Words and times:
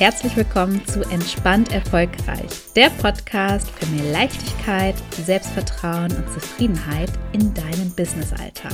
herzlich 0.00 0.34
willkommen 0.34 0.82
zu 0.86 1.02
Entspannt 1.10 1.72
Erfolgreich, 1.72 2.72
der 2.74 2.88
Podcast 2.88 3.68
für 3.68 3.84
mehr 3.94 4.10
Leichtigkeit, 4.10 4.94
Selbstvertrauen 5.12 6.10
und 6.16 6.26
Zufriedenheit 6.32 7.10
in 7.32 7.52
deinem 7.52 7.94
Businessalltag. 7.94 8.72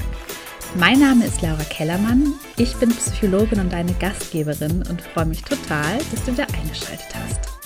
Mein 0.76 1.00
Name 1.00 1.24
ist 1.24 1.42
Laura 1.42 1.64
Kellermann, 1.64 2.32
ich 2.56 2.76
bin 2.76 2.90
Psychologin 2.90 3.58
und 3.58 3.72
deine 3.72 3.92
Gastgeberin 3.94 4.84
und 4.88 5.02
freue 5.02 5.26
mich 5.26 5.42
total, 5.42 5.98
dass 5.98 6.24
du 6.24 6.32
wieder 6.32 6.46
eingeschaltet 6.54 7.12
hast. 7.12 7.56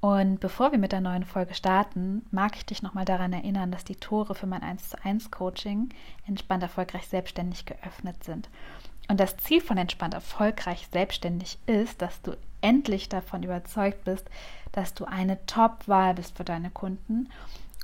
Und 0.00 0.40
bevor 0.40 0.72
wir 0.72 0.78
mit 0.78 0.92
der 0.92 1.02
neuen 1.02 1.24
Folge 1.24 1.54
starten, 1.54 2.24
mag 2.30 2.56
ich 2.56 2.64
dich 2.64 2.82
nochmal 2.82 3.04
daran 3.04 3.34
erinnern, 3.34 3.72
dass 3.72 3.84
die 3.84 3.96
Tore 3.96 4.34
für 4.34 4.46
mein 4.46 4.62
1 4.62 4.88
zu 4.88 5.04
1 5.04 5.30
Coaching 5.30 5.90
entspannt 6.26 6.62
erfolgreich 6.62 7.06
selbstständig 7.08 7.66
geöffnet 7.66 8.24
sind. 8.24 8.48
Und 9.08 9.20
das 9.20 9.36
Ziel 9.36 9.60
von 9.60 9.78
entspannt 9.78 10.14
erfolgreich 10.14 10.88
selbstständig 10.92 11.58
ist, 11.66 12.00
dass 12.00 12.22
du 12.22 12.36
endlich 12.60 13.08
davon 13.08 13.42
überzeugt 13.42 14.04
bist, 14.04 14.28
dass 14.70 14.94
du 14.94 15.04
eine 15.04 15.44
Top-Wahl 15.46 16.14
bist 16.14 16.36
für 16.36 16.44
deine 16.44 16.70
Kunden 16.70 17.28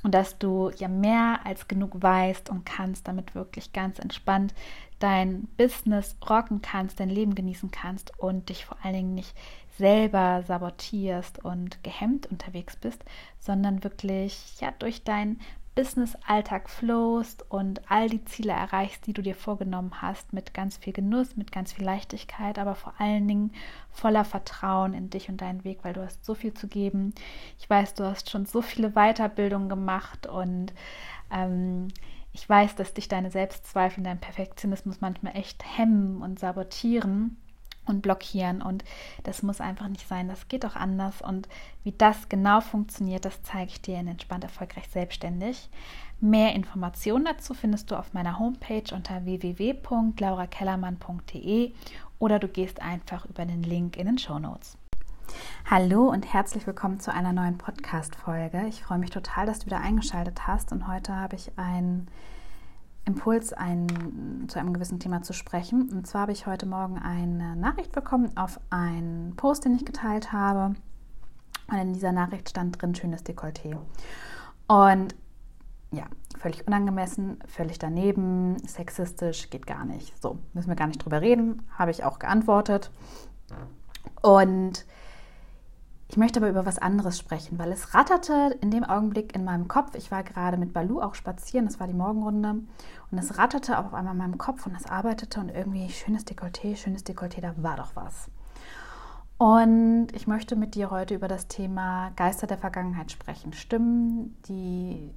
und 0.03 0.13
dass 0.15 0.37
du 0.37 0.71
ja 0.77 0.87
mehr 0.87 1.41
als 1.43 1.67
genug 1.67 2.01
weißt 2.01 2.49
und 2.49 2.65
kannst, 2.65 3.07
damit 3.07 3.35
wirklich 3.35 3.73
ganz 3.73 3.99
entspannt 3.99 4.53
dein 4.99 5.47
Business 5.57 6.15
rocken 6.29 6.61
kannst, 6.61 6.99
dein 6.99 7.09
Leben 7.09 7.35
genießen 7.35 7.71
kannst 7.71 8.17
und 8.19 8.49
dich 8.49 8.65
vor 8.65 8.77
allen 8.83 8.95
Dingen 8.95 9.15
nicht 9.15 9.35
selber 9.77 10.43
sabotierst 10.45 11.43
und 11.43 11.81
gehemmt 11.83 12.27
unterwegs 12.27 12.75
bist, 12.75 13.03
sondern 13.39 13.83
wirklich 13.83 14.59
ja 14.59 14.71
durch 14.77 15.03
deinen 15.03 15.39
Business-Alltag 15.75 16.69
flowst 16.69 17.45
und 17.49 17.89
all 17.89 18.09
die 18.09 18.23
Ziele 18.25 18.53
erreichst, 18.53 19.05
die 19.07 19.13
du 19.13 19.21
dir 19.21 19.35
vorgenommen 19.35 20.01
hast, 20.01 20.33
mit 20.33 20.53
ganz 20.53 20.77
viel 20.77 20.93
Genuss, 20.93 21.37
mit 21.37 21.51
ganz 21.51 21.73
viel 21.73 21.85
Leichtigkeit, 21.85 22.59
aber 22.59 22.75
vor 22.75 22.93
allen 22.97 23.27
Dingen 23.27 23.51
voller 23.91 24.25
Vertrauen 24.25 24.93
in 24.93 25.09
dich 25.09 25.29
und 25.29 25.41
deinen 25.41 25.63
Weg, 25.63 25.79
weil 25.83 25.93
du 25.93 26.03
hast 26.03 26.25
so 26.25 26.35
viel 26.35 26.53
zu 26.53 26.67
geben. 26.67 27.13
Ich 27.59 27.69
weiß, 27.69 27.93
du 27.93 28.03
hast 28.03 28.29
schon 28.29 28.45
so 28.45 28.61
viele 28.61 28.91
Weiterbildungen 28.91 29.69
gemacht 29.69 30.27
und 30.27 30.73
ähm, 31.31 31.87
ich 32.33 32.47
weiß, 32.47 32.75
dass 32.75 32.93
dich 32.93 33.07
deine 33.07 33.31
Selbstzweifel, 33.31 34.03
dein 34.03 34.19
Perfektionismus 34.19 35.01
manchmal 35.01 35.35
echt 35.35 35.63
hemmen 35.77 36.21
und 36.21 36.39
sabotieren 36.39 37.37
und 37.89 38.01
blockieren. 38.01 38.61
Und 38.61 38.83
das 39.23 39.43
muss 39.43 39.61
einfach 39.61 39.87
nicht 39.87 40.07
sein. 40.07 40.27
Das 40.27 40.47
geht 40.47 40.65
auch 40.65 40.75
anders. 40.75 41.21
Und 41.21 41.47
wie 41.83 41.91
das 41.91 42.27
genau 42.29 42.61
funktioniert, 42.61 43.25
das 43.25 43.43
zeige 43.43 43.71
ich 43.71 43.81
dir 43.81 43.99
in 43.99 44.07
Entspannt 44.07 44.43
Erfolgreich 44.43 44.87
Selbstständig. 44.89 45.69
Mehr 46.21 46.53
Informationen 46.53 47.25
dazu 47.25 47.53
findest 47.53 47.91
du 47.91 47.95
auf 47.95 48.13
meiner 48.13 48.39
Homepage 48.39 48.93
unter 48.93 49.25
www.laurakellermann.de 49.25 51.73
oder 52.19 52.39
du 52.39 52.47
gehst 52.47 52.81
einfach 52.81 53.25
über 53.25 53.45
den 53.45 53.63
Link 53.63 53.97
in 53.97 54.05
den 54.05 54.17
Show 54.17 54.39
Notes. 54.39 54.77
Hallo 55.69 56.09
und 56.09 56.33
herzlich 56.33 56.65
willkommen 56.65 56.99
zu 56.99 57.13
einer 57.13 57.33
neuen 57.33 57.57
Podcast-Folge. 57.57 58.65
Ich 58.67 58.83
freue 58.83 58.97
mich 58.97 59.11
total, 59.11 59.45
dass 59.45 59.59
du 59.59 59.67
wieder 59.67 59.79
eingeschaltet 59.79 60.47
hast 60.47 60.71
und 60.71 60.87
heute 60.87 61.15
habe 61.15 61.35
ich 61.35 61.51
ein 61.57 62.07
Impuls, 63.09 63.53
ein, 63.53 64.45
zu 64.47 64.59
einem 64.59 64.73
gewissen 64.73 64.99
Thema 64.99 65.21
zu 65.23 65.33
sprechen. 65.33 65.89
Und 65.89 66.07
zwar 66.07 66.21
habe 66.21 66.31
ich 66.31 66.45
heute 66.45 66.65
Morgen 66.65 66.97
eine 66.99 67.55
Nachricht 67.55 67.91
bekommen 67.91 68.35
auf 68.37 68.59
einen 68.69 69.35
Post, 69.35 69.65
den 69.65 69.75
ich 69.75 69.85
geteilt 69.85 70.31
habe. 70.31 70.75
Und 71.67 71.77
in 71.77 71.93
dieser 71.93 72.11
Nachricht 72.11 72.49
stand 72.49 72.81
drin 72.81 72.95
schönes 72.95 73.25
Dekolleté. 73.25 73.77
Und 74.67 75.15
ja, 75.91 76.03
völlig 76.37 76.67
unangemessen, 76.67 77.39
völlig 77.47 77.79
daneben, 77.79 78.57
sexistisch, 78.67 79.49
geht 79.49 79.65
gar 79.65 79.85
nicht. 79.85 80.21
So, 80.21 80.37
müssen 80.53 80.69
wir 80.69 80.75
gar 80.75 80.87
nicht 80.87 81.03
drüber 81.03 81.21
reden, 81.21 81.63
habe 81.77 81.89
ich 81.91 82.03
auch 82.03 82.19
geantwortet. 82.19 82.91
Und 84.21 84.85
ich 86.09 86.17
möchte 86.17 86.39
aber 86.39 86.49
über 86.49 86.65
was 86.65 86.79
anderes 86.79 87.19
sprechen, 87.19 87.59
weil 87.59 87.71
es 87.71 87.93
ratterte 87.93 88.57
in 88.61 88.71
dem 88.71 88.83
Augenblick 88.83 89.35
in 89.35 89.43
meinem 89.43 89.67
Kopf. 89.67 89.93
Ich 89.93 90.09
war 90.09 90.23
gerade 90.23 90.57
mit 90.57 90.73
Balu 90.73 91.01
auch 91.01 91.13
spazieren, 91.13 91.67
das 91.67 91.79
war 91.79 91.85
die 91.85 91.93
Morgenrunde. 91.93 92.55
Und 93.11 93.17
es 93.17 93.37
ratterte 93.37 93.77
auf 93.77 93.93
einmal 93.93 94.13
in 94.13 94.17
meinem 94.17 94.37
Kopf 94.39 94.65
und 94.65 94.75
es 94.75 94.87
arbeitete 94.87 95.39
und 95.39 95.49
irgendwie 95.49 95.87
schönes 95.89 96.25
Dekolleté, 96.25 96.75
schönes 96.75 97.05
Dekolleté, 97.05 97.41
da 97.41 97.53
war 97.57 97.77
doch 97.77 97.95
was. 97.95 98.27
Und 99.37 100.07
ich 100.13 100.25
möchte 100.25 100.55
mit 100.55 100.73
dir 100.73 100.89
heute 100.89 101.13
über 101.13 101.27
das 101.27 101.47
Thema 101.47 102.09
Geister 102.15 102.47
der 102.47 102.57
Vergangenheit 102.57 103.11
sprechen. 103.11 103.53
Stimmen, 103.53 104.35
die 104.47 105.13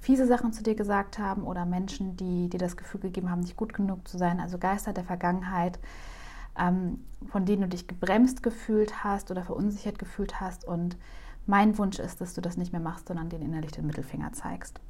fiese 0.00 0.26
Sachen 0.26 0.52
zu 0.52 0.64
dir 0.64 0.74
gesagt 0.74 1.20
haben 1.20 1.44
oder 1.44 1.64
Menschen, 1.64 2.16
die 2.16 2.48
dir 2.48 2.58
das 2.58 2.76
Gefühl 2.76 3.00
gegeben 3.00 3.30
haben, 3.30 3.40
nicht 3.40 3.56
gut 3.56 3.72
genug 3.72 4.08
zu 4.08 4.18
sein. 4.18 4.40
Also 4.40 4.58
Geister 4.58 4.92
der 4.92 5.04
Vergangenheit, 5.04 5.78
ähm, 6.58 7.04
von 7.30 7.44
denen 7.44 7.62
du 7.62 7.68
dich 7.68 7.86
gebremst 7.86 8.42
gefühlt 8.42 9.04
hast 9.04 9.30
oder 9.30 9.42
verunsichert 9.42 9.98
gefühlt 9.98 10.40
hast. 10.40 10.64
Und 10.64 10.96
mein 11.46 11.78
Wunsch 11.78 11.98
ist, 11.98 12.20
dass 12.20 12.34
du 12.34 12.40
das 12.40 12.56
nicht 12.56 12.72
mehr 12.72 12.80
machst, 12.80 13.08
sondern 13.08 13.28
den 13.28 13.42
innerlich 13.42 13.72
den 13.72 13.86
Mittelfinger 13.86 14.32
zeigst. 14.32 14.80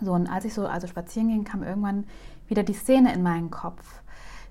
So, 0.00 0.12
und 0.12 0.28
als 0.28 0.44
ich 0.44 0.54
so 0.54 0.66
also 0.66 0.86
spazieren 0.86 1.28
ging, 1.28 1.44
kam 1.44 1.62
irgendwann 1.62 2.04
wieder 2.48 2.62
die 2.62 2.74
Szene 2.74 3.12
in 3.14 3.22
meinen 3.22 3.50
Kopf. 3.50 4.00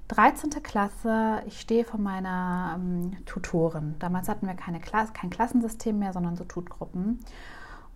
13. 0.07 0.51
Klasse, 0.62 1.41
ich 1.47 1.59
stehe 1.59 1.84
vor 1.84 2.00
meiner 2.00 2.75
ähm, 2.75 3.13
Tutorin. 3.25 3.95
Damals 4.00 4.29
hatten 4.29 4.45
wir 4.45 4.53
keine 4.53 4.79
Klasse, 4.79 5.13
kein 5.13 5.31
Klassensystem 5.31 5.97
mehr, 5.97 6.13
sondern 6.13 6.35
so 6.35 6.44
Tutgruppen. 6.44 7.19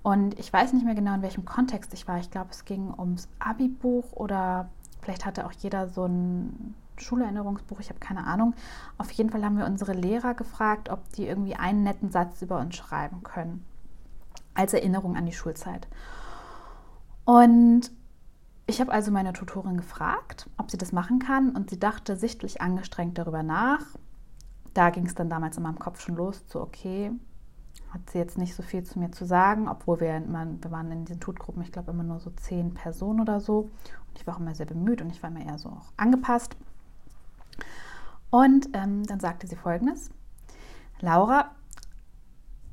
Und 0.01 0.39
ich 0.39 0.51
weiß 0.51 0.73
nicht 0.73 0.85
mehr 0.85 0.95
genau, 0.95 1.13
in 1.13 1.21
welchem 1.21 1.45
Kontext 1.45 1.93
ich 1.93 2.07
war. 2.07 2.19
Ich 2.19 2.31
glaube, 2.31 2.49
es 2.51 2.65
ging 2.65 2.93
ums 2.97 3.27
Abi-Buch 3.37 4.13
oder 4.13 4.69
vielleicht 5.01 5.25
hatte 5.25 5.45
auch 5.45 5.51
jeder 5.51 5.87
so 5.87 6.05
ein 6.05 6.75
Schulerinnerungsbuch, 6.97 7.79
ich 7.79 7.89
habe 7.89 7.99
keine 7.99 8.25
Ahnung. 8.25 8.53
Auf 8.97 9.11
jeden 9.11 9.29
Fall 9.29 9.43
haben 9.43 9.57
wir 9.57 9.65
unsere 9.65 9.93
Lehrer 9.93 10.33
gefragt, 10.33 10.89
ob 10.89 11.09
die 11.13 11.27
irgendwie 11.27 11.55
einen 11.55 11.83
netten 11.83 12.11
Satz 12.11 12.41
über 12.41 12.59
uns 12.59 12.75
schreiben 12.75 13.23
können. 13.23 13.65
Als 14.53 14.73
Erinnerung 14.73 15.15
an 15.15 15.25
die 15.25 15.33
Schulzeit. 15.33 15.87
Und 17.25 17.91
ich 18.65 18.81
habe 18.81 18.91
also 18.91 19.11
meine 19.11 19.33
Tutorin 19.33 19.77
gefragt, 19.77 20.49
ob 20.57 20.69
sie 20.69 20.77
das 20.77 20.91
machen 20.91 21.19
kann. 21.19 21.55
Und 21.55 21.69
sie 21.69 21.79
dachte 21.79 22.15
sichtlich 22.15 22.61
angestrengt 22.61 23.17
darüber 23.17 23.43
nach. 23.43 23.81
Da 24.73 24.89
ging 24.89 25.05
es 25.05 25.15
dann 25.15 25.29
damals 25.29 25.57
in 25.57 25.63
meinem 25.63 25.79
Kopf 25.79 26.01
schon 26.01 26.15
los, 26.15 26.43
so 26.47 26.61
okay, 26.61 27.11
hat 27.91 28.09
sie 28.09 28.19
jetzt 28.19 28.37
nicht 28.37 28.55
so 28.55 28.63
viel 28.63 28.83
zu 28.83 28.99
mir 28.99 29.11
zu 29.11 29.25
sagen, 29.25 29.67
obwohl 29.67 29.99
wir 29.99 30.09
wir 30.09 30.71
waren 30.71 30.91
in 30.91 31.05
diesen 31.05 31.19
Tutgruppen, 31.19 31.63
ich 31.63 31.71
glaube 31.71 31.91
immer 31.91 32.03
nur 32.03 32.19
so 32.19 32.29
zehn 32.31 32.73
Personen 32.73 33.19
oder 33.19 33.39
so. 33.39 33.59
Und 33.59 34.17
ich 34.17 34.27
war 34.27 34.35
auch 34.35 34.39
immer 34.39 34.55
sehr 34.55 34.65
bemüht 34.65 35.01
und 35.01 35.09
ich 35.09 35.21
war 35.23 35.29
immer 35.29 35.45
eher 35.45 35.57
so 35.57 35.69
auch 35.69 35.91
angepasst. 35.97 36.55
Und 38.29 38.69
ähm, 38.73 39.05
dann 39.05 39.19
sagte 39.19 39.47
sie 39.47 39.55
folgendes: 39.55 40.11
Laura, 40.99 41.51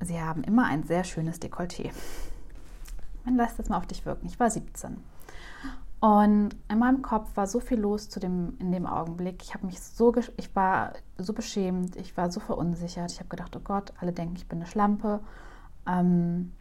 Sie 0.00 0.21
haben 0.21 0.44
immer 0.44 0.66
ein 0.66 0.84
sehr 0.84 1.05
schönes 1.05 1.41
Dekolleté. 1.41 1.91
Man 3.25 3.37
lässt 3.37 3.59
das 3.59 3.69
mal 3.69 3.78
auf 3.78 3.87
dich 3.87 4.05
wirken. 4.05 4.26
Ich 4.26 4.38
war 4.38 4.50
17. 4.50 4.99
Und 5.99 6.51
in 6.69 6.79
meinem 6.79 7.03
Kopf 7.03 7.37
war 7.37 7.47
so 7.47 7.59
viel 7.59 7.81
los 7.81 8.09
zu 8.09 8.21
dem, 8.21 8.57
in 8.59 8.71
dem 8.71 8.87
Augenblick. 8.87 9.43
Ich 9.43 9.55
habe 9.55 9.67
mich 9.67 9.81
so, 9.81 10.15
ich 10.37 10.55
war 10.55 10.93
so 11.17 11.33
beschämt, 11.33 11.97
ich 11.97 12.17
war 12.17 12.31
so 12.31 12.39
verunsichert. 12.41 13.11
Ich 13.11 13.19
habe 13.19 13.29
gedacht, 13.29 13.57
oh 13.57 13.61
Gott, 13.61 13.93
alle 14.01 14.12
denken, 14.12 14.37
ich 14.37 14.47
bin 14.47 14.59
eine 14.59 14.67
Schlampe. 14.67 15.21
Ähm, 15.87 16.53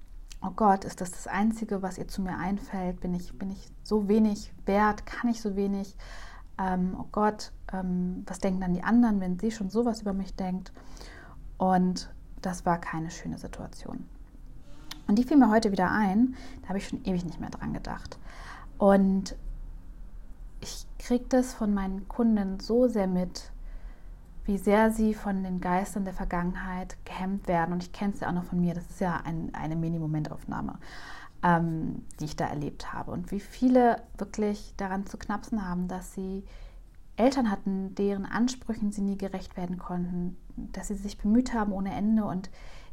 oh 0.41 0.51
Gott, 0.55 0.85
ist 0.85 1.01
das 1.01 1.11
das 1.11 1.27
Einzige, 1.27 1.81
was 1.81 1.97
ihr 1.97 2.07
zu 2.07 2.21
mir 2.21 2.37
einfällt? 2.37 3.01
Bin 3.01 3.13
ich, 3.13 3.37
bin 3.37 3.51
ich 3.51 3.69
so 3.83 4.07
wenig 4.07 4.53
wert? 4.65 5.05
Kann 5.05 5.29
ich 5.29 5.41
so 5.41 5.55
wenig? 5.55 5.95
ähm, 6.57 6.95
oh 6.99 7.05
Gott, 7.11 7.51
ähm, 7.73 8.23
was 8.25 8.39
denken 8.39 8.61
dann 8.61 8.73
die 8.73 8.83
anderen, 8.83 9.19
wenn 9.19 9.39
sie 9.39 9.51
schon 9.51 9.69
sowas 9.69 10.01
über 10.01 10.13
mich 10.13 10.35
denkt? 10.35 10.71
Und 11.57 12.13
das 12.41 12.65
war 12.65 12.79
keine 12.79 13.11
schöne 13.11 13.37
Situation. 13.37 14.05
Und 15.07 15.17
die 15.17 15.23
fiel 15.23 15.37
mir 15.37 15.49
heute 15.49 15.71
wieder 15.71 15.91
ein, 15.91 16.35
da 16.61 16.69
habe 16.69 16.79
ich 16.79 16.87
schon 16.87 17.03
ewig 17.03 17.25
nicht 17.25 17.39
mehr 17.39 17.49
dran 17.49 17.73
gedacht. 17.73 18.17
Und 18.77 19.35
ich 20.61 20.85
kriege 20.99 21.25
das 21.29 21.53
von 21.53 21.73
meinen 21.73 22.07
Kunden 22.07 22.59
so 22.59 22.87
sehr 22.87 23.07
mit, 23.07 23.51
wie 24.45 24.57
sehr 24.57 24.91
sie 24.91 25.13
von 25.13 25.43
den 25.43 25.61
Geistern 25.61 26.05
der 26.05 26.13
Vergangenheit 26.13 26.97
gehemmt 27.05 27.47
werden. 27.47 27.73
Und 27.73 27.83
ich 27.83 27.93
kenne 27.93 28.13
es 28.13 28.19
ja 28.19 28.29
auch 28.29 28.33
noch 28.33 28.43
von 28.43 28.59
mir, 28.59 28.73
das 28.73 28.89
ist 28.89 28.99
ja 28.99 29.21
ein, 29.23 29.53
eine 29.53 29.75
Mini-Momentaufnahme 29.75 30.79
ähm, 31.45 32.03
die 32.19 32.25
ich 32.25 32.35
da 32.35 32.47
erlebt 32.47 32.91
habe. 32.91 33.11
Und 33.11 33.31
wie 33.31 33.39
viele 33.39 34.01
wirklich 34.17 34.73
daran 34.77 35.05
zu 35.05 35.17
knapsen 35.17 35.67
haben, 35.67 35.87
dass 35.87 36.13
sie 36.13 36.43
Eltern 37.17 37.51
hatten, 37.51 37.93
deren 37.95 38.25
Ansprüchen 38.25 38.91
sie 38.91 39.01
nie 39.01 39.17
gerecht 39.17 39.55
werden 39.55 39.77
konnten, 39.77 40.37
dass 40.57 40.87
sie 40.87 40.95
sich 40.95 41.17
bemüht 41.17 41.53
haben 41.53 41.71
ohne 41.71 41.93
Ende 41.93 42.25
und 42.25 42.49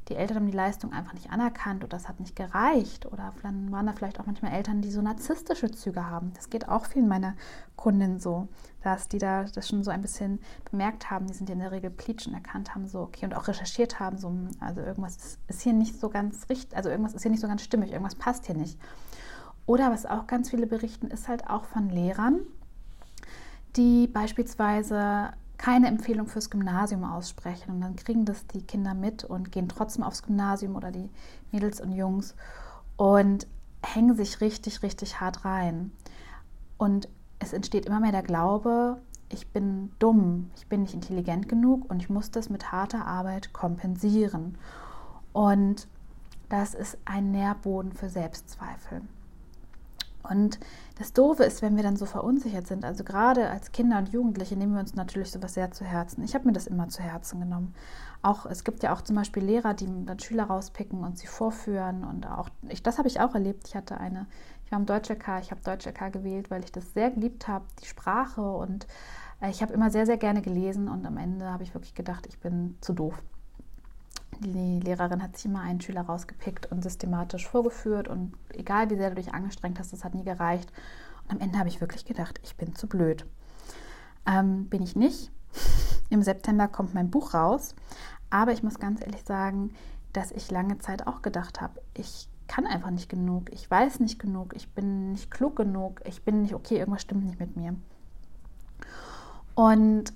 die 0.08 0.16
Eltern 0.16 0.38
haben 0.38 0.46
die 0.46 0.56
Leistung 0.56 0.92
einfach 0.92 1.12
nicht 1.12 1.30
anerkannt 1.30 1.84
oder 1.84 1.96
das 1.96 2.08
hat 2.08 2.18
nicht 2.18 2.34
gereicht. 2.34 3.06
Oder 3.06 3.32
dann 3.42 3.70
waren 3.70 3.86
da 3.86 3.92
vielleicht 3.92 4.18
auch 4.18 4.26
manchmal 4.26 4.52
Eltern, 4.52 4.82
die 4.82 4.90
so 4.90 5.00
narzisstische 5.00 5.70
Züge 5.70 6.08
haben. 6.10 6.32
Das 6.34 6.50
geht 6.50 6.68
auch 6.68 6.86
vielen 6.86 7.06
meiner 7.06 7.34
Kundinnen 7.76 8.18
so, 8.18 8.48
dass 8.82 9.08
die 9.08 9.18
da 9.18 9.44
das 9.44 9.68
schon 9.68 9.84
so 9.84 9.90
ein 9.90 10.02
bisschen 10.02 10.40
bemerkt 10.70 11.10
haben. 11.10 11.26
Die 11.26 11.34
sind 11.34 11.48
ja 11.48 11.52
in 11.52 11.60
der 11.60 11.70
Regel 11.70 11.90
pleatschen 11.90 12.34
erkannt 12.34 12.74
haben, 12.74 12.88
so 12.88 13.00
okay, 13.00 13.26
und 13.26 13.34
auch 13.34 13.46
recherchiert 13.46 14.00
haben, 14.00 14.18
so, 14.18 14.32
also 14.58 14.80
irgendwas 14.80 15.38
ist 15.46 15.62
hier 15.62 15.72
nicht 15.72 15.98
so 15.98 16.08
ganz 16.08 16.48
richtig, 16.48 16.76
also 16.76 16.90
irgendwas 16.90 17.14
ist 17.14 17.22
hier 17.22 17.30
nicht 17.30 17.40
so 17.40 17.48
ganz 17.48 17.62
stimmig, 17.62 17.92
irgendwas 17.92 18.16
passt 18.16 18.46
hier 18.46 18.56
nicht. 18.56 18.78
Oder 19.66 19.92
was 19.92 20.06
auch 20.06 20.26
ganz 20.26 20.50
viele 20.50 20.66
berichten, 20.66 21.06
ist 21.06 21.28
halt 21.28 21.48
auch 21.48 21.64
von 21.64 21.88
Lehrern, 21.88 22.40
die 23.76 24.08
beispielsweise 24.08 25.32
keine 25.62 25.86
Empfehlung 25.86 26.26
fürs 26.26 26.50
Gymnasium 26.50 27.04
aussprechen 27.04 27.70
und 27.70 27.80
dann 27.82 27.94
kriegen 27.94 28.24
das 28.24 28.48
die 28.48 28.62
Kinder 28.62 28.94
mit 28.94 29.22
und 29.22 29.52
gehen 29.52 29.68
trotzdem 29.68 30.02
aufs 30.02 30.24
Gymnasium 30.24 30.74
oder 30.74 30.90
die 30.90 31.08
Mädels 31.52 31.80
und 31.80 31.92
Jungs 31.92 32.34
und 32.96 33.46
hängen 33.80 34.16
sich 34.16 34.40
richtig, 34.40 34.82
richtig 34.82 35.20
hart 35.20 35.44
rein. 35.44 35.92
Und 36.78 37.08
es 37.38 37.52
entsteht 37.52 37.86
immer 37.86 38.00
mehr 38.00 38.10
der 38.10 38.24
Glaube, 38.24 39.00
ich 39.28 39.52
bin 39.52 39.92
dumm, 40.00 40.50
ich 40.56 40.66
bin 40.66 40.82
nicht 40.82 40.94
intelligent 40.94 41.48
genug 41.48 41.88
und 41.88 42.02
ich 42.02 42.10
muss 42.10 42.32
das 42.32 42.50
mit 42.50 42.72
harter 42.72 43.06
Arbeit 43.06 43.52
kompensieren. 43.52 44.58
Und 45.32 45.86
das 46.48 46.74
ist 46.74 46.98
ein 47.04 47.30
Nährboden 47.30 47.92
für 47.92 48.08
Selbstzweifel. 48.08 49.02
Und 50.22 50.58
das 50.98 51.12
Doofe 51.12 51.44
ist, 51.44 51.62
wenn 51.62 51.76
wir 51.76 51.82
dann 51.82 51.96
so 51.96 52.06
verunsichert 52.06 52.66
sind, 52.66 52.84
also 52.84 53.04
gerade 53.04 53.50
als 53.50 53.72
Kinder 53.72 53.98
und 53.98 54.10
Jugendliche 54.10 54.56
nehmen 54.56 54.74
wir 54.74 54.80
uns 54.80 54.94
natürlich 54.94 55.30
sowas 55.30 55.54
sehr 55.54 55.70
zu 55.72 55.84
Herzen. 55.84 56.22
Ich 56.22 56.34
habe 56.34 56.46
mir 56.46 56.52
das 56.52 56.66
immer 56.66 56.88
zu 56.88 57.02
Herzen 57.02 57.40
genommen. 57.40 57.74
Auch 58.22 58.46
es 58.46 58.62
gibt 58.62 58.82
ja 58.82 58.94
auch 58.94 59.02
zum 59.02 59.16
Beispiel 59.16 59.42
Lehrer, 59.42 59.74
die 59.74 59.86
dann 60.06 60.18
Schüler 60.20 60.44
rauspicken 60.44 61.02
und 61.02 61.18
sie 61.18 61.26
vorführen. 61.26 62.04
Und 62.04 62.26
auch 62.26 62.48
ich, 62.68 62.82
das 62.82 62.98
habe 62.98 63.08
ich 63.08 63.20
auch 63.20 63.34
erlebt. 63.34 63.66
Ich 63.66 63.74
hatte 63.74 63.98
eine, 63.98 64.26
ich 64.64 64.72
war 64.72 64.78
im 64.78 64.86
Deutsch-LK, 64.86 65.40
ich 65.40 65.50
habe 65.50 65.60
Deutsch-LK 65.64 66.12
gewählt, 66.12 66.50
weil 66.50 66.62
ich 66.62 66.72
das 66.72 66.92
sehr 66.92 67.10
geliebt 67.10 67.48
habe, 67.48 67.64
die 67.80 67.86
Sprache 67.86 68.42
und 68.42 68.86
äh, 69.40 69.50
ich 69.50 69.62
habe 69.62 69.72
immer 69.72 69.90
sehr, 69.90 70.06
sehr 70.06 70.18
gerne 70.18 70.40
gelesen 70.40 70.88
und 70.88 71.04
am 71.06 71.16
Ende 71.16 71.50
habe 71.50 71.64
ich 71.64 71.74
wirklich 71.74 71.94
gedacht, 71.94 72.26
ich 72.26 72.38
bin 72.38 72.78
zu 72.80 72.92
doof. 72.92 73.22
Die 74.44 74.80
Lehrerin 74.80 75.22
hat 75.22 75.36
sich 75.36 75.46
immer 75.46 75.60
einen 75.60 75.80
Schüler 75.80 76.02
rausgepickt 76.02 76.70
und 76.72 76.82
systematisch 76.82 77.48
vorgeführt 77.48 78.08
und 78.08 78.34
egal 78.50 78.90
wie 78.90 78.96
sehr 78.96 79.10
du 79.10 79.16
dich 79.16 79.32
angestrengt 79.32 79.78
hast, 79.78 79.92
das 79.92 80.02
hat 80.04 80.14
nie 80.14 80.24
gereicht. 80.24 80.72
Und 81.24 81.32
am 81.36 81.40
Ende 81.40 81.58
habe 81.58 81.68
ich 81.68 81.80
wirklich 81.80 82.04
gedacht, 82.04 82.40
ich 82.42 82.56
bin 82.56 82.74
zu 82.74 82.88
blöd. 82.88 83.24
Ähm, 84.26 84.68
bin 84.68 84.82
ich 84.82 84.96
nicht. 84.96 85.30
Im 86.10 86.22
September 86.22 86.66
kommt 86.66 86.92
mein 86.92 87.10
Buch 87.10 87.34
raus, 87.34 87.74
aber 88.30 88.52
ich 88.52 88.62
muss 88.62 88.80
ganz 88.80 89.00
ehrlich 89.00 89.22
sagen, 89.24 89.74
dass 90.12 90.32
ich 90.32 90.50
lange 90.50 90.78
Zeit 90.78 91.06
auch 91.06 91.22
gedacht 91.22 91.60
habe, 91.60 91.80
ich 91.94 92.28
kann 92.48 92.66
einfach 92.66 92.90
nicht 92.90 93.08
genug, 93.08 93.50
ich 93.52 93.70
weiß 93.70 94.00
nicht 94.00 94.18
genug, 94.18 94.54
ich 94.56 94.68
bin 94.70 95.12
nicht 95.12 95.30
klug 95.30 95.56
genug, 95.56 96.02
ich 96.04 96.22
bin 96.22 96.42
nicht 96.42 96.54
okay, 96.54 96.78
irgendwas 96.78 97.02
stimmt 97.02 97.24
nicht 97.24 97.40
mit 97.40 97.56
mir. 97.56 97.76
Und 99.54 100.12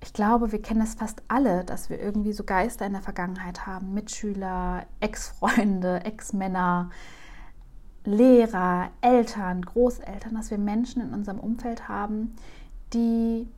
ich 0.00 0.12
glaube, 0.12 0.52
wir 0.52 0.62
kennen 0.62 0.80
es 0.80 0.94
fast 0.94 1.22
alle, 1.28 1.64
dass 1.64 1.90
wir 1.90 2.00
irgendwie 2.00 2.32
so 2.32 2.44
Geister 2.44 2.86
in 2.86 2.92
der 2.92 3.02
Vergangenheit 3.02 3.66
haben. 3.66 3.94
Mitschüler, 3.94 4.86
Ex-Freunde, 5.00 6.04
Ex-Männer, 6.04 6.90
Lehrer, 8.04 8.90
Eltern, 9.00 9.62
Großeltern, 9.62 10.34
dass 10.34 10.50
wir 10.50 10.58
Menschen 10.58 11.02
in 11.02 11.12
unserem 11.12 11.40
Umfeld 11.40 11.88
haben, 11.88 12.34
die 12.92 13.48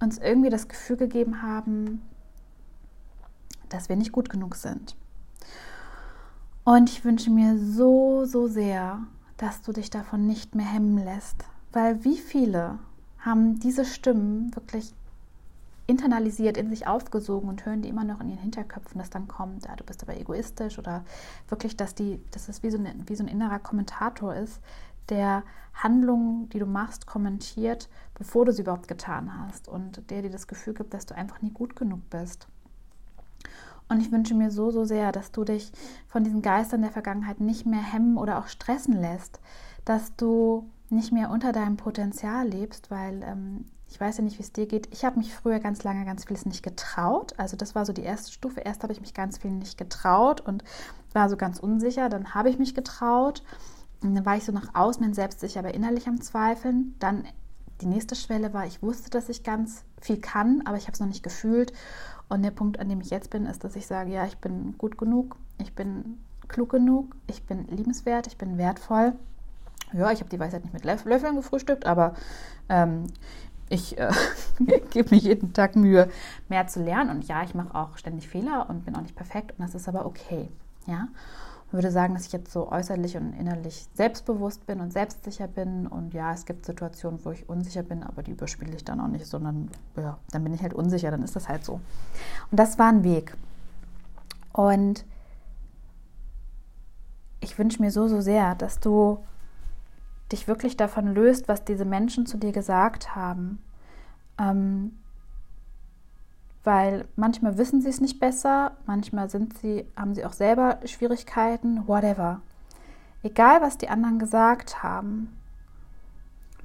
uns 0.00 0.18
irgendwie 0.18 0.50
das 0.50 0.68
Gefühl 0.68 0.96
gegeben 0.96 1.42
haben, 1.42 2.02
dass 3.68 3.88
wir 3.88 3.96
nicht 3.96 4.12
gut 4.12 4.28
genug 4.28 4.56
sind. 4.56 4.96
Und 6.64 6.90
ich 6.90 7.04
wünsche 7.04 7.30
mir 7.30 7.56
so, 7.58 8.24
so 8.24 8.46
sehr, 8.46 9.00
dass 9.36 9.62
du 9.62 9.72
dich 9.72 9.90
davon 9.90 10.26
nicht 10.26 10.54
mehr 10.54 10.66
hemmen 10.66 10.98
lässt. 10.98 11.44
Weil 11.72 12.04
wie 12.04 12.18
viele 12.18 12.78
haben 13.18 13.58
diese 13.58 13.84
Stimmen 13.84 14.54
wirklich 14.54 14.92
internalisiert, 15.86 16.56
in 16.56 16.70
sich 16.70 16.86
aufgesogen 16.86 17.48
und 17.48 17.66
hören 17.66 17.82
die 17.82 17.88
immer 17.88 18.04
noch 18.04 18.20
in 18.20 18.28
ihren 18.28 18.38
Hinterköpfen, 18.38 18.98
dass 18.98 19.10
dann 19.10 19.28
kommt, 19.28 19.66
ja, 19.66 19.76
du 19.76 19.84
bist 19.84 20.02
aber 20.02 20.16
egoistisch 20.16 20.78
oder 20.78 21.04
wirklich, 21.48 21.76
dass 21.76 21.94
die, 21.94 22.20
dass 22.30 22.48
es 22.48 22.62
wie 22.62 22.70
so, 22.70 22.78
ein, 22.78 23.04
wie 23.06 23.16
so 23.16 23.24
ein 23.24 23.28
innerer 23.28 23.58
Kommentator 23.58 24.34
ist, 24.34 24.60
der 25.08 25.42
Handlungen, 25.74 26.48
die 26.50 26.58
du 26.58 26.66
machst, 26.66 27.06
kommentiert, 27.06 27.88
bevor 28.14 28.44
du 28.44 28.52
sie 28.52 28.62
überhaupt 28.62 28.88
getan 28.88 29.30
hast 29.38 29.68
und 29.68 30.10
der 30.10 30.22
dir 30.22 30.30
das 30.30 30.46
Gefühl 30.46 30.74
gibt, 30.74 30.94
dass 30.94 31.06
du 31.06 31.14
einfach 31.14 31.42
nie 31.42 31.50
gut 31.50 31.76
genug 31.76 32.08
bist. 32.10 32.46
Und 33.88 34.00
ich 34.00 34.12
wünsche 34.12 34.34
mir 34.34 34.50
so, 34.50 34.70
so 34.70 34.84
sehr, 34.84 35.12
dass 35.12 35.32
du 35.32 35.44
dich 35.44 35.72
von 36.06 36.24
diesen 36.24 36.40
Geistern 36.40 36.82
der 36.82 36.90
Vergangenheit 36.90 37.40
nicht 37.40 37.66
mehr 37.66 37.82
hemmen 37.82 38.16
oder 38.16 38.38
auch 38.38 38.46
stressen 38.46 38.98
lässt, 38.98 39.40
dass 39.84 40.14
du 40.16 40.70
nicht 40.88 41.12
mehr 41.12 41.30
unter 41.30 41.52
deinem 41.52 41.76
Potenzial 41.76 42.48
lebst, 42.48 42.90
weil 42.90 43.22
ähm, 43.22 43.66
ich 43.92 44.00
weiß 44.00 44.16
ja 44.16 44.24
nicht, 44.24 44.38
wie 44.38 44.42
es 44.42 44.52
dir 44.52 44.66
geht. 44.66 44.88
Ich 44.90 45.04
habe 45.04 45.18
mich 45.18 45.34
früher 45.34 45.60
ganz 45.60 45.84
lange 45.84 46.06
ganz 46.06 46.24
vieles 46.24 46.46
nicht 46.46 46.62
getraut. 46.62 47.34
Also 47.36 47.58
das 47.58 47.74
war 47.74 47.84
so 47.84 47.92
die 47.92 48.02
erste 48.02 48.32
Stufe. 48.32 48.60
Erst 48.60 48.82
habe 48.82 48.92
ich 48.94 49.02
mich 49.02 49.12
ganz 49.12 49.36
viel 49.36 49.50
nicht 49.50 49.76
getraut 49.76 50.40
und 50.40 50.64
war 51.12 51.28
so 51.28 51.36
ganz 51.36 51.58
unsicher. 51.58 52.08
Dann 52.08 52.34
habe 52.34 52.48
ich 52.48 52.58
mich 52.58 52.74
getraut. 52.74 53.42
Und 54.02 54.14
dann 54.14 54.24
war 54.24 54.38
ich 54.38 54.44
so 54.44 54.52
nach 54.52 54.74
außen 54.74 55.12
selbstsicher, 55.12 55.60
aber 55.60 55.74
innerlich 55.74 56.08
am 56.08 56.22
Zweifeln. 56.22 56.94
Dann 57.00 57.24
die 57.82 57.86
nächste 57.86 58.14
Schwelle 58.14 58.54
war, 58.54 58.64
ich 58.64 58.82
wusste, 58.82 59.10
dass 59.10 59.28
ich 59.28 59.42
ganz 59.42 59.84
viel 60.00 60.18
kann, 60.18 60.62
aber 60.64 60.78
ich 60.78 60.84
habe 60.84 60.94
es 60.94 61.00
noch 61.00 61.06
nicht 61.06 61.22
gefühlt. 61.22 61.74
Und 62.30 62.42
der 62.42 62.50
Punkt, 62.50 62.80
an 62.80 62.88
dem 62.88 63.02
ich 63.02 63.10
jetzt 63.10 63.28
bin, 63.28 63.44
ist, 63.44 63.62
dass 63.62 63.76
ich 63.76 63.86
sage, 63.86 64.10
ja, 64.10 64.24
ich 64.24 64.38
bin 64.38 64.78
gut 64.78 64.96
genug, 64.96 65.36
ich 65.58 65.74
bin 65.74 66.18
klug 66.48 66.70
genug, 66.70 67.14
ich 67.26 67.42
bin 67.44 67.66
liebenswert, 67.66 68.26
ich 68.26 68.38
bin 68.38 68.56
wertvoll. 68.56 69.12
Ja, 69.92 70.10
ich 70.10 70.20
habe 70.20 70.30
die 70.30 70.40
Weisheit 70.40 70.62
nicht 70.64 70.72
mit 70.72 70.84
Löffeln 70.84 71.36
gefrühstückt, 71.36 71.84
aber 71.84 72.14
ähm, 72.70 73.04
ich 73.72 73.98
äh, 73.98 74.10
gebe 74.90 75.14
mir 75.14 75.20
jeden 75.20 75.52
Tag 75.52 75.76
Mühe, 75.76 76.08
mehr 76.48 76.66
zu 76.66 76.82
lernen. 76.82 77.10
Und 77.10 77.24
ja, 77.24 77.42
ich 77.42 77.54
mache 77.54 77.74
auch 77.74 77.96
ständig 77.96 78.28
Fehler 78.28 78.68
und 78.68 78.84
bin 78.84 78.94
auch 78.94 79.00
nicht 79.00 79.16
perfekt. 79.16 79.52
Und 79.58 79.64
das 79.64 79.74
ist 79.74 79.88
aber 79.88 80.06
okay. 80.06 80.48
Ja? 80.86 81.08
Ich 81.66 81.72
würde 81.72 81.90
sagen, 81.90 82.12
dass 82.12 82.26
ich 82.26 82.32
jetzt 82.32 82.52
so 82.52 82.70
äußerlich 82.70 83.16
und 83.16 83.32
innerlich 83.32 83.88
selbstbewusst 83.94 84.66
bin 84.66 84.80
und 84.80 84.92
selbstsicher 84.92 85.48
bin. 85.48 85.86
Und 85.86 86.12
ja, 86.12 86.32
es 86.32 86.44
gibt 86.44 86.66
Situationen, 86.66 87.24
wo 87.24 87.30
ich 87.30 87.48
unsicher 87.48 87.82
bin, 87.82 88.02
aber 88.02 88.22
die 88.22 88.32
überspiele 88.32 88.76
ich 88.76 88.84
dann 88.84 89.00
auch 89.00 89.08
nicht, 89.08 89.26
sondern 89.26 89.70
ja, 89.96 90.18
dann 90.30 90.44
bin 90.44 90.52
ich 90.52 90.62
halt 90.62 90.74
unsicher, 90.74 91.10
dann 91.10 91.22
ist 91.22 91.34
das 91.34 91.48
halt 91.48 91.64
so. 91.64 91.80
Und 92.50 92.60
das 92.60 92.78
war 92.78 92.88
ein 92.88 93.04
Weg. 93.04 93.34
Und 94.52 95.06
ich 97.40 97.58
wünsche 97.58 97.80
mir 97.80 97.90
so, 97.90 98.06
so 98.06 98.20
sehr, 98.20 98.54
dass 98.54 98.78
du 98.78 99.24
dich 100.32 100.48
wirklich 100.48 100.76
davon 100.76 101.14
löst, 101.14 101.48
was 101.48 101.64
diese 101.64 101.84
Menschen 101.84 102.26
zu 102.26 102.38
dir 102.38 102.52
gesagt 102.52 103.14
haben. 103.14 103.62
Ähm, 104.38 104.98
weil 106.64 107.06
manchmal 107.16 107.58
wissen 107.58 107.80
sie 107.82 107.88
es 107.88 108.00
nicht 108.00 108.20
besser, 108.20 108.72
manchmal 108.86 109.28
sind 109.28 109.58
sie, 109.58 109.86
haben 109.96 110.14
sie 110.14 110.24
auch 110.24 110.32
selber 110.32 110.78
Schwierigkeiten, 110.84 111.86
whatever. 111.88 112.40
Egal, 113.22 113.60
was 113.60 113.78
die 113.78 113.88
anderen 113.88 114.18
gesagt 114.18 114.82
haben, 114.82 115.36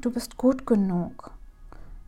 du 0.02 0.12
bist 0.12 0.38
gut 0.38 0.66
genug. 0.66 1.32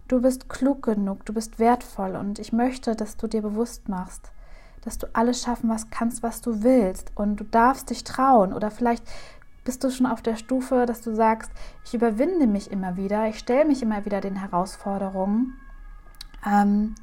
Du 0.07 0.21
bist 0.21 0.49
klug 0.49 0.83
genug, 0.83 1.25
du 1.25 1.33
bist 1.33 1.59
wertvoll 1.59 2.15
und 2.15 2.39
ich 2.39 2.51
möchte, 2.51 2.95
dass 2.95 3.15
du 3.15 3.27
dir 3.27 3.43
bewusst 3.43 3.89
machst, 3.89 4.31
dass 4.81 4.97
du 4.97 5.07
alles 5.13 5.43
schaffen 5.43 5.69
was 5.69 5.91
kannst, 5.91 6.23
was 6.23 6.41
du 6.41 6.63
willst 6.63 7.11
und 7.15 7.35
du 7.35 7.43
darfst 7.43 7.91
dich 7.91 8.03
trauen 8.03 8.53
oder 8.53 8.71
vielleicht 8.71 9.03
bist 9.69 9.83
du 9.83 9.91
schon 9.91 10.07
auf 10.07 10.23
der 10.23 10.35
Stufe, 10.35 10.87
dass 10.87 11.01
du 11.01 11.13
sagst, 11.13 11.51
ich 11.85 11.93
überwinde 11.93 12.47
mich 12.47 12.71
immer 12.71 12.97
wieder, 12.97 13.27
ich 13.27 13.37
stelle 13.37 13.65
mich 13.65 13.83
immer 13.83 14.03
wieder 14.03 14.19
den 14.19 14.35
Herausforderungen. 14.35 15.59
Ähm, 16.43 16.95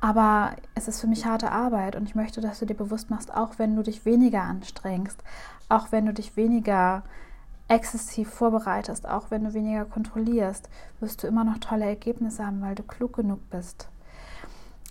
aber 0.00 0.52
es 0.76 0.86
ist 0.86 1.00
für 1.00 1.08
mich 1.08 1.26
harte 1.26 1.50
Arbeit 1.50 1.96
und 1.96 2.04
ich 2.04 2.14
möchte, 2.14 2.40
dass 2.40 2.60
du 2.60 2.66
dir 2.66 2.76
bewusst 2.76 3.10
machst, 3.10 3.34
auch 3.34 3.58
wenn 3.58 3.74
du 3.74 3.82
dich 3.82 4.04
weniger 4.04 4.42
anstrengst, 4.42 5.20
auch 5.68 5.90
wenn 5.90 6.06
du 6.06 6.14
dich 6.14 6.36
weniger 6.36 7.02
exzessiv 7.66 8.30
vorbereitest, 8.30 9.08
auch 9.08 9.32
wenn 9.32 9.42
du 9.42 9.52
weniger 9.52 9.84
kontrollierst, 9.84 10.68
wirst 11.00 11.24
du 11.24 11.26
immer 11.26 11.42
noch 11.42 11.58
tolle 11.58 11.86
Ergebnisse 11.86 12.46
haben, 12.46 12.62
weil 12.62 12.76
du 12.76 12.84
klug 12.84 13.14
genug 13.14 13.50
bist. 13.50 13.88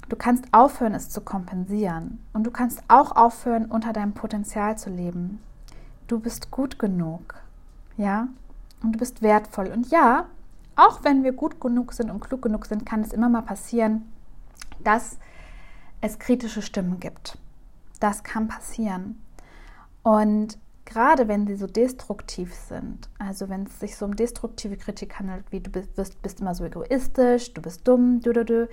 Du 0.10 0.18
kannst 0.18 0.44
aufhören, 0.52 0.96
es 0.96 1.10
zu 1.10 1.22
kompensieren 1.22 2.20
und 2.34 2.44
du 2.44 2.52
kannst 2.52 2.84
auch 2.90 3.16
aufhören, 3.16 3.68
unter 3.68 3.94
deinem 3.94 4.12
Potenzial 4.12 4.78
zu 4.78 4.90
leben 4.90 5.40
du 6.12 6.20
bist 6.20 6.52
gut 6.52 6.80
genug. 6.80 7.36
Ja? 7.98 8.28
Und 8.84 8.94
du 8.94 9.00
bist 9.00 9.22
wertvoll. 9.22 9.68
Und 9.68 9.90
ja, 9.90 10.26
auch 10.76 11.04
wenn 11.04 11.24
wir 11.24 11.34
gut 11.34 11.60
genug 11.60 11.94
sind 11.94 12.10
und 12.10 12.22
klug 12.22 12.42
genug 12.42 12.66
sind, 12.66 12.86
kann 12.86 13.02
es 13.02 13.14
immer 13.14 13.30
mal 13.30 13.42
passieren, 13.42 14.12
dass 14.84 15.18
es 16.02 16.20
kritische 16.20 16.62
Stimmen 16.62 17.00
gibt. 17.00 17.38
Das 18.00 18.24
kann 18.24 18.48
passieren. 18.48 19.22
Und 20.04 20.58
gerade 20.86 21.28
wenn 21.28 21.46
sie 21.46 21.56
so 21.56 21.68
destruktiv 21.68 22.54
sind, 22.54 23.10
also 23.20 23.50
wenn 23.50 23.64
es 23.64 23.80
sich 23.80 23.98
so 23.98 24.06
um 24.06 24.16
destruktive 24.16 24.78
Kritik 24.78 25.20
handelt, 25.20 25.52
wie 25.52 25.60
du 25.60 25.70
bist, 25.70 26.22
bist 26.22 26.40
immer 26.40 26.56
so 26.56 26.64
egoistisch, 26.64 27.54
du 27.54 27.62
bist 27.62 27.88
dumm, 27.88 28.22
du, 28.22 28.32
du, 28.32 28.46
du, 28.46 28.70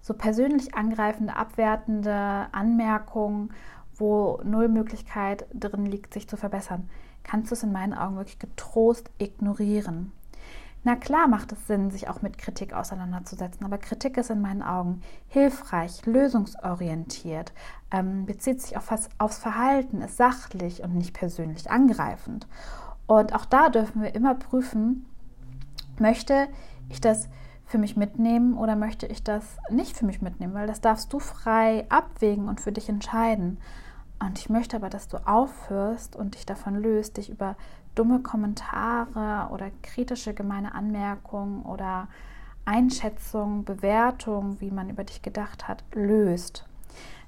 so 0.00 0.14
persönlich 0.14 0.74
angreifende, 0.74 1.34
abwertende 1.34 2.46
Anmerkungen 2.52 3.50
wo 3.98 4.40
null 4.44 4.68
Möglichkeit 4.68 5.46
drin 5.52 5.86
liegt, 5.86 6.14
sich 6.14 6.28
zu 6.28 6.36
verbessern, 6.36 6.88
kannst 7.22 7.50
du 7.50 7.54
es 7.54 7.62
in 7.62 7.72
meinen 7.72 7.94
Augen 7.94 8.16
wirklich 8.16 8.38
getrost 8.38 9.10
ignorieren. 9.18 10.12
Na 10.84 10.94
klar 10.94 11.26
macht 11.26 11.52
es 11.52 11.66
Sinn, 11.66 11.90
sich 11.90 12.08
auch 12.08 12.22
mit 12.22 12.38
Kritik 12.38 12.72
auseinanderzusetzen, 12.72 13.66
aber 13.66 13.78
Kritik 13.78 14.16
ist 14.16 14.30
in 14.30 14.40
meinen 14.40 14.62
Augen 14.62 15.02
hilfreich, 15.26 16.06
lösungsorientiert, 16.06 17.52
ähm, 17.90 18.26
bezieht 18.26 18.62
sich 18.62 18.76
auf 18.76 18.90
aufs 19.18 19.38
Verhalten, 19.38 20.00
ist 20.00 20.16
sachlich 20.16 20.82
und 20.82 20.94
nicht 20.94 21.14
persönlich 21.14 21.70
angreifend. 21.70 22.46
Und 23.06 23.34
auch 23.34 23.44
da 23.44 23.68
dürfen 23.70 24.02
wir 24.02 24.14
immer 24.14 24.34
prüfen, 24.34 25.04
Möchte 26.00 26.48
ich 26.88 27.00
das 27.00 27.28
für 27.66 27.78
mich 27.78 27.96
mitnehmen 27.96 28.56
oder 28.56 28.76
möchte 28.76 29.06
ich 29.06 29.22
das 29.22 29.44
nicht 29.70 29.96
für 29.96 30.06
mich 30.06 30.22
mitnehmen? 30.22 30.54
Weil 30.54 30.66
das 30.66 30.80
darfst 30.80 31.12
du 31.12 31.18
frei 31.18 31.86
abwägen 31.88 32.48
und 32.48 32.60
für 32.60 32.72
dich 32.72 32.88
entscheiden. 32.88 33.58
Und 34.20 34.38
ich 34.38 34.50
möchte 34.50 34.76
aber, 34.76 34.90
dass 34.90 35.08
du 35.08 35.18
aufhörst 35.26 36.16
und 36.16 36.34
dich 36.34 36.44
davon 36.44 36.76
löst, 36.76 37.16
dich 37.16 37.30
über 37.30 37.56
dumme 37.94 38.20
Kommentare 38.20 39.52
oder 39.52 39.70
kritische 39.82 40.34
gemeine 40.34 40.74
Anmerkungen 40.74 41.62
oder 41.62 42.08
Einschätzungen, 42.64 43.64
Bewertungen, 43.64 44.60
wie 44.60 44.70
man 44.70 44.90
über 44.90 45.04
dich 45.04 45.22
gedacht 45.22 45.68
hat, 45.68 45.84
löst. 45.94 46.64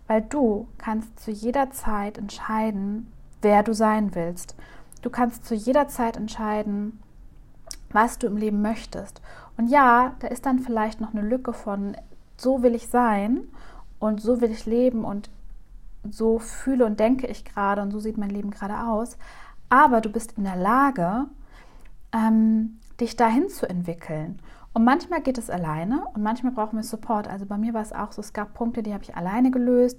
Weil 0.06 0.22
du 0.22 0.68
kannst 0.78 1.20
zu 1.20 1.30
jeder 1.30 1.70
Zeit 1.70 2.18
entscheiden, 2.18 3.10
wer 3.40 3.62
du 3.62 3.72
sein 3.72 4.14
willst. 4.14 4.56
Du 5.02 5.10
kannst 5.10 5.46
zu 5.46 5.54
jeder 5.54 5.88
Zeit 5.88 6.16
entscheiden, 6.16 7.00
was 7.92 8.18
du 8.18 8.26
im 8.26 8.36
Leben 8.36 8.62
möchtest. 8.62 9.22
Und 9.56 9.68
ja, 9.68 10.14
da 10.20 10.28
ist 10.28 10.46
dann 10.46 10.58
vielleicht 10.58 11.00
noch 11.00 11.12
eine 11.12 11.22
Lücke 11.22 11.52
von, 11.52 11.96
so 12.36 12.62
will 12.62 12.74
ich 12.74 12.88
sein 12.88 13.48
und 13.98 14.20
so 14.20 14.40
will 14.40 14.50
ich 14.50 14.66
leben 14.66 15.04
und 15.04 15.30
so 16.08 16.38
fühle 16.38 16.86
und 16.86 17.00
denke 17.00 17.26
ich 17.26 17.44
gerade 17.44 17.82
und 17.82 17.90
so 17.90 18.00
sieht 18.00 18.18
mein 18.18 18.30
Leben 18.30 18.50
gerade 18.50 18.88
aus. 18.88 19.16
Aber 19.68 20.00
du 20.00 20.10
bist 20.10 20.32
in 20.36 20.44
der 20.44 20.56
Lage, 20.56 21.26
ähm, 22.12 22.78
dich 23.00 23.16
dahin 23.16 23.48
zu 23.48 23.68
entwickeln. 23.68 24.40
Und 24.72 24.84
manchmal 24.84 25.20
geht 25.20 25.36
es 25.36 25.50
alleine 25.50 26.04
und 26.14 26.22
manchmal 26.22 26.52
brauchen 26.52 26.76
wir 26.76 26.84
Support. 26.84 27.26
Also 27.26 27.44
bei 27.44 27.58
mir 27.58 27.74
war 27.74 27.82
es 27.82 27.92
auch 27.92 28.12
so, 28.12 28.20
es 28.20 28.32
gab 28.32 28.54
Punkte, 28.54 28.82
die 28.82 28.94
habe 28.94 29.02
ich 29.02 29.16
alleine 29.16 29.50
gelöst. 29.50 29.98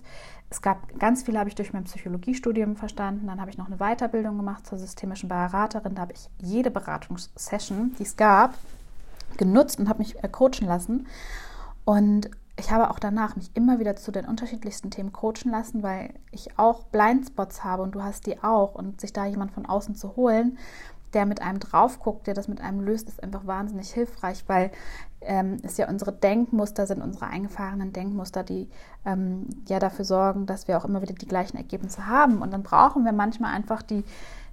Es 0.50 0.62
gab 0.62 0.98
ganz 0.98 1.24
viele, 1.24 1.40
habe 1.40 1.50
ich 1.50 1.56
durch 1.56 1.74
mein 1.74 1.84
Psychologiestudium 1.84 2.78
verstanden. 2.78 3.28
Dann 3.28 3.42
habe 3.42 3.50
ich 3.50 3.58
noch 3.58 3.68
eine 3.68 3.78
Weiterbildung 3.78 4.38
gemacht 4.38 4.66
zur 4.66 4.78
systemischen 4.78 5.28
Beraterin. 5.28 5.96
Da 5.96 6.04
habe 6.04 6.14
ich 6.14 6.30
jede 6.40 6.72
Beratungssession, 6.72 7.96
die 8.00 8.04
es 8.04 8.16
gab, 8.16 8.56
genutzt 9.38 9.80
und 9.80 9.90
habe 9.90 10.00
mich 10.00 10.24
äh, 10.24 10.30
coachen 10.30 10.68
lassen. 10.68 11.08
Und 11.84 12.30
ich 12.58 12.72
habe 12.72 12.90
auch 12.90 13.00
danach 13.00 13.36
mich 13.36 13.52
immer 13.56 13.80
wieder 13.80 13.96
zu 13.96 14.12
den 14.12 14.26
unterschiedlichsten 14.26 14.92
Themen 14.92 15.14
coachen 15.14 15.52
lassen, 15.52 15.84
weil 15.84 16.14
ich 16.32 16.58
auch 16.60 16.84
Blindspots 16.84 17.64
habe 17.64 17.84
und 17.84 17.96
du 17.96 18.04
hast 18.04 18.26
die 18.26 18.44
auch. 18.44 18.76
Und 18.76 19.02
sich 19.02 19.14
da 19.14 19.26
jemand 19.26 19.52
von 19.52 19.66
außen 19.66 19.96
zu 19.96 20.16
holen, 20.16 20.58
der 21.14 21.26
mit 21.26 21.42
einem 21.42 21.60
drauf 21.60 22.00
guckt, 22.00 22.28
der 22.28 22.34
das 22.34 22.48
mit 22.48 22.62
einem 22.62 22.82
löst, 22.82 23.10
ist 23.10 23.22
einfach 23.22 23.46
wahnsinnig 23.46 23.92
hilfreich, 23.92 24.44
weil 24.48 24.72
ähm, 25.22 25.58
es 25.64 25.78
ja 25.78 25.90
unsere 25.90 26.12
Denkmuster 26.12 26.88
sind, 26.88 27.02
unsere 27.02 27.28
eingefahrenen 27.28 27.94
Denkmuster, 27.94 28.44
die 28.44 28.70
ähm, 29.06 29.48
ja 29.68 29.80
dafür 29.80 30.06
sorgen, 30.06 30.46
dass 30.46 30.68
wir 30.68 30.78
auch 30.78 30.86
immer 30.86 31.02
wieder 31.02 31.14
die 31.14 31.28
gleichen 31.28 31.58
Ergebnisse 31.58 32.08
haben. 32.08 32.42
Und 32.42 32.52
dann 32.52 32.64
brauchen 32.64 33.06
wir 33.06 33.12
manchmal 33.12 33.54
einfach 33.54 33.82
die, 33.82 34.04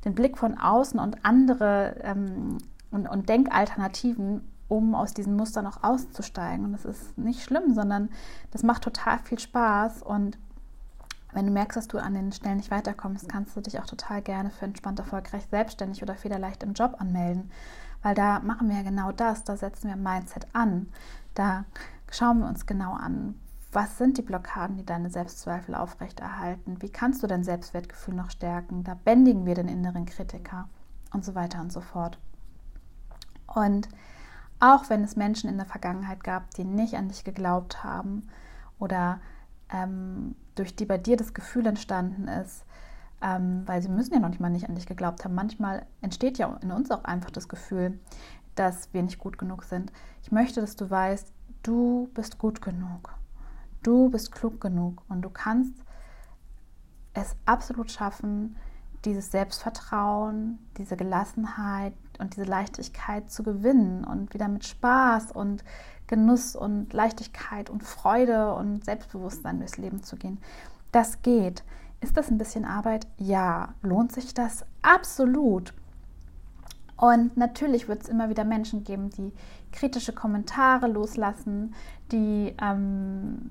den 0.04 0.14
Blick 0.14 0.36
von 0.38 0.58
außen 0.58 0.98
und 0.98 1.24
andere 1.24 1.96
ähm, 2.02 2.58
und, 2.90 3.08
und 3.08 3.28
Denkalternativen, 3.28 4.42
um 4.68 4.94
aus 4.94 5.14
diesen 5.14 5.36
Mustern 5.36 5.66
auch 5.66 5.82
auszusteigen. 5.82 6.64
Und 6.64 6.72
das 6.72 6.84
ist 6.84 7.18
nicht 7.18 7.42
schlimm, 7.42 7.74
sondern 7.74 8.10
das 8.50 8.62
macht 8.62 8.82
total 8.82 9.18
viel 9.18 9.38
Spaß. 9.38 10.02
Und 10.02 10.38
wenn 11.32 11.46
du 11.46 11.52
merkst, 11.52 11.76
dass 11.76 11.88
du 11.88 11.98
an 11.98 12.14
den 12.14 12.32
Stellen 12.32 12.58
nicht 12.58 12.70
weiterkommst, 12.70 13.28
kannst 13.28 13.56
du 13.56 13.60
dich 13.60 13.80
auch 13.80 13.86
total 13.86 14.22
gerne 14.22 14.50
für 14.50 14.64
entspannt 14.64 14.98
erfolgreich 14.98 15.46
selbstständig 15.50 16.02
oder 16.02 16.14
federleicht 16.14 16.62
im 16.62 16.74
Job 16.74 16.96
anmelden. 16.98 17.50
Weil 18.02 18.14
da 18.14 18.40
machen 18.40 18.68
wir 18.68 18.76
ja 18.76 18.82
genau 18.82 19.12
das, 19.12 19.44
da 19.44 19.56
setzen 19.56 19.88
wir 19.88 19.96
Mindset 19.96 20.46
an. 20.52 20.88
Da 21.34 21.64
schauen 22.10 22.40
wir 22.40 22.46
uns 22.46 22.66
genau 22.66 22.92
an, 22.92 23.34
was 23.72 23.98
sind 23.98 24.16
die 24.16 24.22
Blockaden, 24.22 24.76
die 24.76 24.86
deine 24.86 25.10
Selbstzweifel 25.10 25.74
aufrechterhalten? 25.74 26.80
Wie 26.80 26.88
kannst 26.88 27.22
du 27.22 27.26
dein 27.26 27.44
Selbstwertgefühl 27.44 28.14
noch 28.14 28.30
stärken? 28.30 28.82
Da 28.82 28.94
bändigen 28.94 29.44
wir 29.44 29.54
den 29.54 29.68
inneren 29.68 30.06
Kritiker 30.06 30.68
und 31.12 31.24
so 31.24 31.34
weiter 31.34 31.60
und 31.60 31.70
so 31.70 31.80
fort. 31.80 32.18
Und 33.46 33.88
auch 34.60 34.90
wenn 34.90 35.04
es 35.04 35.16
Menschen 35.16 35.48
in 35.48 35.56
der 35.56 35.66
Vergangenheit 35.66 36.24
gab, 36.24 36.52
die 36.54 36.64
nicht 36.64 36.94
an 36.94 37.08
dich 37.08 37.24
geglaubt 37.24 37.84
haben 37.84 38.28
oder 38.78 39.20
ähm, 39.70 40.34
durch 40.54 40.74
die 40.74 40.86
bei 40.86 40.98
dir 40.98 41.16
das 41.16 41.34
Gefühl 41.34 41.66
entstanden 41.66 42.28
ist, 42.28 42.64
ähm, 43.22 43.62
weil 43.66 43.82
sie 43.82 43.88
müssen 43.88 44.14
ja 44.14 44.20
noch 44.20 44.28
nicht 44.28 44.40
mal 44.40 44.50
nicht 44.50 44.68
an 44.68 44.74
dich 44.74 44.86
geglaubt 44.86 45.24
haben. 45.24 45.34
Manchmal 45.34 45.86
entsteht 46.00 46.38
ja 46.38 46.58
in 46.62 46.72
uns 46.72 46.90
auch 46.90 47.04
einfach 47.04 47.30
das 47.30 47.48
Gefühl, 47.48 47.98
dass 48.54 48.92
wir 48.92 49.02
nicht 49.02 49.18
gut 49.18 49.38
genug 49.38 49.64
sind. 49.64 49.92
Ich 50.22 50.32
möchte, 50.32 50.60
dass 50.60 50.76
du 50.76 50.90
weißt, 50.90 51.32
du 51.62 52.08
bist 52.14 52.38
gut 52.38 52.60
genug. 52.60 53.14
Du 53.82 54.10
bist 54.10 54.32
klug 54.32 54.60
genug 54.60 55.02
und 55.08 55.22
du 55.22 55.30
kannst 55.30 55.74
es 57.14 57.36
absolut 57.46 57.90
schaffen, 57.90 58.56
dieses 59.04 59.30
Selbstvertrauen, 59.30 60.58
diese 60.76 60.96
Gelassenheit 60.96 61.94
und 62.18 62.36
diese 62.36 62.44
Leichtigkeit 62.44 63.30
zu 63.30 63.42
gewinnen 63.42 64.04
und 64.04 64.34
wieder 64.34 64.48
mit 64.48 64.64
Spaß 64.64 65.32
und 65.32 65.64
Genuss 66.06 66.56
und 66.56 66.92
Leichtigkeit 66.92 67.70
und 67.70 67.82
Freude 67.84 68.54
und 68.54 68.84
Selbstbewusstsein 68.84 69.58
durchs 69.58 69.76
Leben 69.76 70.02
zu 70.02 70.16
gehen. 70.16 70.38
Das 70.90 71.22
geht. 71.22 71.62
Ist 72.00 72.16
das 72.16 72.30
ein 72.30 72.38
bisschen 72.38 72.64
Arbeit? 72.64 73.06
Ja. 73.18 73.74
Lohnt 73.82 74.12
sich 74.12 74.34
das? 74.34 74.64
Absolut. 74.82 75.74
Und 76.96 77.36
natürlich 77.36 77.88
wird 77.88 78.02
es 78.02 78.08
immer 78.08 78.28
wieder 78.28 78.44
Menschen 78.44 78.82
geben, 78.84 79.10
die 79.10 79.32
kritische 79.70 80.12
Kommentare 80.12 80.88
loslassen, 80.88 81.74
die, 82.10 82.54
ähm, 82.60 83.50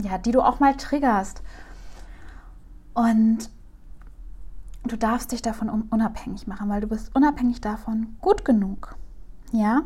ja, 0.00 0.18
die 0.18 0.32
du 0.32 0.40
auch 0.40 0.58
mal 0.58 0.76
triggerst. 0.76 1.42
Und 4.86 4.92
du 4.92 4.98
darfst 4.98 5.32
dich 5.32 5.42
davon 5.42 5.68
unabhängig 5.68 6.46
machen, 6.46 6.68
weil 6.68 6.80
du 6.80 6.86
bist 6.86 7.12
unabhängig 7.16 7.60
davon 7.60 8.16
gut 8.20 8.44
genug. 8.44 8.94
Ja? 9.50 9.82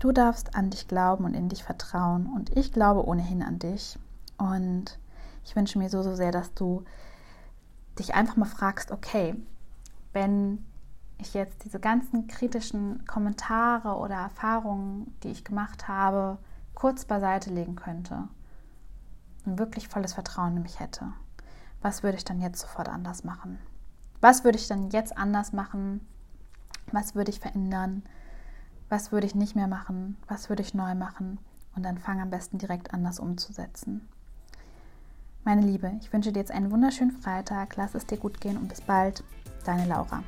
Du 0.00 0.12
darfst 0.12 0.54
an 0.54 0.68
dich 0.68 0.86
glauben 0.86 1.24
und 1.24 1.32
in 1.32 1.48
dich 1.48 1.64
vertrauen. 1.64 2.26
Und 2.26 2.54
ich 2.58 2.74
glaube 2.74 3.06
ohnehin 3.06 3.42
an 3.42 3.58
dich. 3.58 3.98
Und 4.36 4.98
ich 5.46 5.56
wünsche 5.56 5.78
mir 5.78 5.88
so, 5.88 6.02
so 6.02 6.14
sehr, 6.14 6.30
dass 6.30 6.52
du 6.52 6.84
dich 7.98 8.14
einfach 8.14 8.36
mal 8.36 8.44
fragst, 8.44 8.90
okay, 8.90 9.34
wenn 10.12 10.62
ich 11.16 11.32
jetzt 11.32 11.64
diese 11.64 11.80
ganzen 11.80 12.26
kritischen 12.26 13.06
Kommentare 13.06 13.96
oder 13.96 14.16
Erfahrungen, 14.16 15.16
die 15.22 15.28
ich 15.28 15.42
gemacht 15.42 15.88
habe, 15.88 16.36
kurz 16.74 17.06
beiseite 17.06 17.48
legen 17.48 17.76
könnte 17.76 18.28
und 19.46 19.58
wirklich 19.58 19.88
volles 19.88 20.12
Vertrauen 20.12 20.58
in 20.58 20.62
mich 20.64 20.80
hätte, 20.80 21.14
was 21.82 22.02
würde 22.02 22.18
ich 22.18 22.24
dann 22.24 22.40
jetzt 22.40 22.60
sofort 22.60 22.88
anders 22.88 23.24
machen? 23.24 23.58
Was 24.20 24.44
würde 24.44 24.58
ich 24.58 24.68
dann 24.68 24.90
jetzt 24.90 25.16
anders 25.16 25.52
machen? 25.52 26.00
Was 26.92 27.14
würde 27.14 27.30
ich 27.30 27.40
verändern? 27.40 28.02
Was 28.88 29.12
würde 29.12 29.26
ich 29.26 29.34
nicht 29.34 29.56
mehr 29.56 29.68
machen? 29.68 30.16
Was 30.28 30.48
würde 30.48 30.62
ich 30.62 30.74
neu 30.74 30.94
machen? 30.94 31.38
Und 31.76 31.84
dann 31.84 31.98
fang 31.98 32.20
am 32.20 32.30
besten 32.30 32.58
direkt 32.58 32.92
an, 32.92 33.04
das 33.04 33.20
umzusetzen. 33.20 34.08
Meine 35.44 35.62
Liebe, 35.62 35.92
ich 36.00 36.12
wünsche 36.12 36.32
dir 36.32 36.40
jetzt 36.40 36.50
einen 36.50 36.70
wunderschönen 36.70 37.12
Freitag. 37.12 37.76
Lass 37.76 37.94
es 37.94 38.04
dir 38.04 38.18
gut 38.18 38.40
gehen 38.40 38.58
und 38.58 38.68
bis 38.68 38.82
bald. 38.82 39.24
Deine 39.64 39.86
Laura. 39.86 40.22